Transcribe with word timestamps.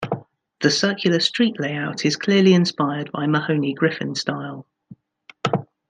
The 0.61 0.71
circular 0.71 1.19
street 1.19 1.59
layout 1.59 2.05
is 2.07 2.15
clearly 2.15 2.55
inspired 2.55 3.11
by 3.11 3.27
Mahony-Griffin 3.27 4.15
style. 4.15 4.65